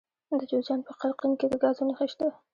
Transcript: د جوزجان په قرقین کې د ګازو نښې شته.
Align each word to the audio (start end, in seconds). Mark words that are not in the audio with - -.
د 0.39 0.41
جوزجان 0.49 0.79
په 0.87 0.91
قرقین 0.99 1.31
کې 1.39 1.45
د 1.51 1.53
ګازو 1.63 1.83
نښې 1.89 2.07
شته. 2.11 2.27